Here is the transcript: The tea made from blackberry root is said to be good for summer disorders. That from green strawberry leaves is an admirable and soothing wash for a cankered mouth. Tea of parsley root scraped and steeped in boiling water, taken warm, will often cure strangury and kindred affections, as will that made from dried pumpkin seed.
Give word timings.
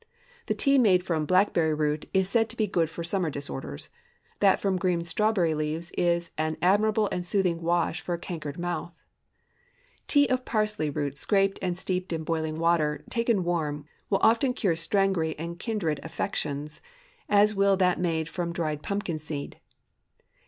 The 0.47 0.55
tea 0.55 0.79
made 0.79 1.03
from 1.03 1.27
blackberry 1.27 1.75
root 1.75 2.09
is 2.11 2.27
said 2.27 2.49
to 2.49 2.57
be 2.57 2.65
good 2.65 2.89
for 2.89 3.03
summer 3.03 3.29
disorders. 3.29 3.89
That 4.39 4.59
from 4.59 4.77
green 4.79 5.03
strawberry 5.03 5.53
leaves 5.53 5.91
is 5.95 6.31
an 6.39 6.57
admirable 6.59 7.07
and 7.11 7.23
soothing 7.23 7.61
wash 7.61 8.01
for 8.01 8.15
a 8.15 8.17
cankered 8.17 8.57
mouth. 8.57 8.95
Tea 10.07 10.27
of 10.27 10.43
parsley 10.43 10.89
root 10.89 11.17
scraped 11.19 11.59
and 11.61 11.77
steeped 11.77 12.11
in 12.11 12.23
boiling 12.23 12.57
water, 12.57 13.03
taken 13.11 13.43
warm, 13.43 13.85
will 14.09 14.17
often 14.23 14.53
cure 14.53 14.73
strangury 14.73 15.35
and 15.37 15.59
kindred 15.59 15.99
affections, 16.01 16.81
as 17.29 17.53
will 17.53 17.77
that 17.77 17.99
made 17.99 18.27
from 18.27 18.51
dried 18.51 18.81
pumpkin 18.81 19.19
seed. 19.19 19.59